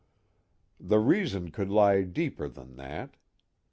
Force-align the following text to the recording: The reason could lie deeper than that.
The 0.79 0.97
reason 0.97 1.51
could 1.51 1.69
lie 1.69 2.01
deeper 2.01 2.47
than 2.49 2.75
that. 2.77 3.17